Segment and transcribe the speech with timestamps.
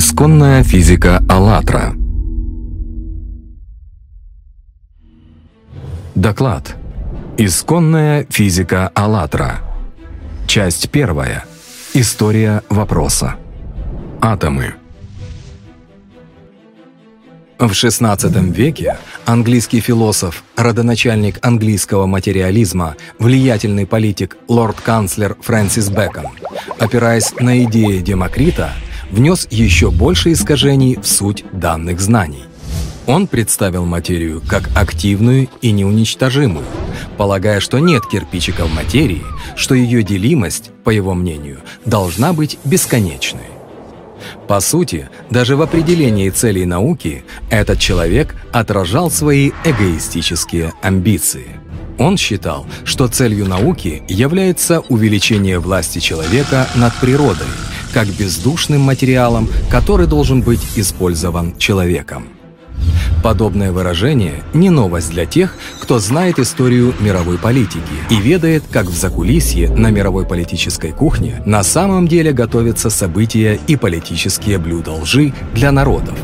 [0.00, 1.96] Исконная физика АЛЛАТРА
[6.14, 6.76] Доклад.
[7.36, 9.58] Исконная физика АЛЛАТРА.
[10.46, 11.44] Часть первая.
[11.94, 13.34] История вопроса.
[14.20, 14.74] Атомы.
[17.58, 26.28] В XVI веке английский философ, родоначальник английского материализма, влиятельный политик лорд-канцлер Фрэнсис Бэкон,
[26.78, 28.74] опираясь на идеи Демокрита,
[29.10, 32.44] внес еще больше искажений в суть данных знаний.
[33.06, 36.66] Он представил материю как активную и неуничтожимую,
[37.16, 39.22] полагая, что нет кирпичика в материи,
[39.56, 43.48] что ее делимость, по его мнению, должна быть бесконечной.
[44.46, 51.46] По сути, даже в определении целей науки этот человек отражал свои эгоистические амбиции.
[51.98, 57.46] Он считал, что целью науки является увеличение власти человека над природой,
[57.92, 62.28] как бездушным материалом, который должен быть использован человеком.
[63.22, 68.94] Подобное выражение не новость для тех, кто знает историю мировой политики и ведает, как в
[68.94, 75.72] закулисье на мировой политической кухне на самом деле готовятся события и политические блюда лжи для
[75.72, 76.16] народов.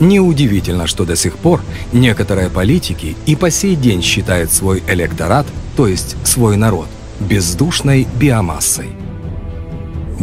[0.00, 1.60] Неудивительно, что до сих пор
[1.92, 6.88] некоторые политики и по сей день считают свой электорат, то есть свой народ,
[7.20, 9.01] бездушной биомассой.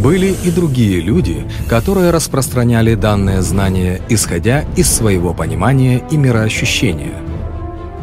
[0.01, 7.15] Были и другие люди, которые распространяли данное знание, исходя из своего понимания и мироощущения.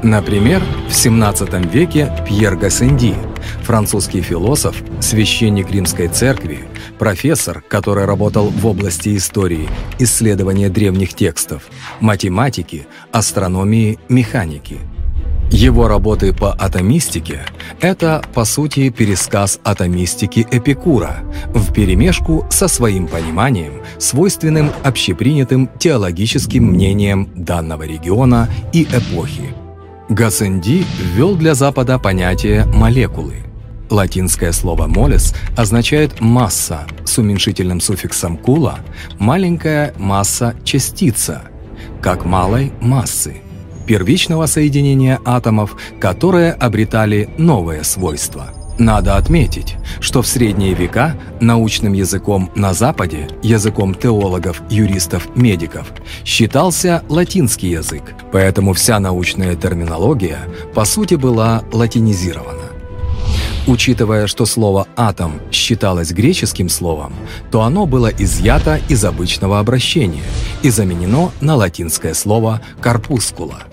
[0.02, 3.14] Например, в XVII веке Пьер Гассенди,
[3.62, 9.66] французский философ, священник Римской церкви, профессор, который работал в области истории,
[9.98, 11.62] исследования древних текстов,
[12.00, 14.76] математики, астрономии, механики–
[15.50, 17.40] его работы по атомистике–
[17.80, 21.18] это, по сути, пересказ атомистики Эпикура
[21.54, 29.54] в перемешку со своим пониманием, свойственным общепринятым теологическим мнением данного региона и эпохи.
[30.08, 33.36] Гассенди ввел для Запада понятие «молекулы».
[33.88, 38.80] Латинское слово «молес» означает «масса» с уменьшительным суффиксом «кула»–
[39.18, 41.42] «маленькая масса частица»,
[42.02, 43.42] как «малой массы»
[43.86, 48.52] первичного соединения атомов, которые обретали новые свойства.
[48.78, 55.86] Надо отметить, что в средние века научным языком на Западе, языком теологов, юристов, медиков,
[56.26, 58.02] считался латинский язык,
[58.32, 60.40] поэтому вся научная терминология
[60.74, 62.66] по сути была латинизирована.
[63.66, 67.14] Учитывая, что слово «атом» считалось греческим словом,
[67.50, 70.22] то оно было изъято из обычного обращения
[70.62, 73.64] и заменено на латинское слово «корпускула»,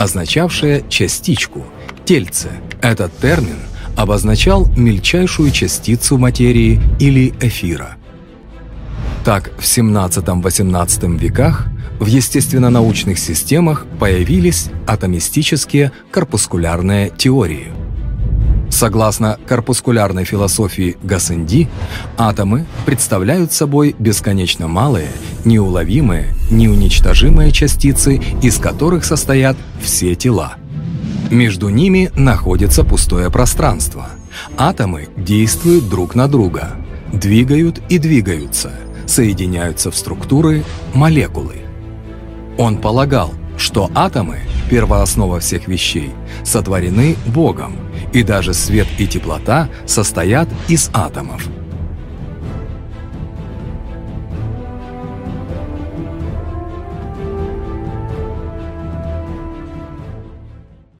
[0.00, 1.64] означавшее «частичку»,
[2.06, 2.48] «тельце».
[2.80, 3.58] Этот термин
[3.96, 7.96] обозначал мельчайшую частицу материи или эфира.
[9.26, 11.66] Так, в 17-18 веках
[12.00, 17.66] в естественно-научных системах появились атомистические корпускулярные теории–
[18.80, 21.68] Согласно корпускулярной философии Гассенди,
[22.16, 25.10] атомы представляют собой бесконечно малые,
[25.44, 30.54] неуловимые, неуничтожимые частицы, из которых состоят все тела.
[31.30, 34.06] Между ними находится пустое пространство.
[34.56, 36.70] Атомы действуют друг на друга,
[37.12, 38.72] двигают и двигаются,
[39.06, 40.64] соединяются в структуры
[40.94, 41.56] молекулы.
[42.56, 44.38] Он полагал, что атомы,
[44.70, 46.12] первооснова всех вещей,
[46.44, 47.74] сотворены Богом–
[48.12, 51.46] и даже свет и теплота состоят из атомов–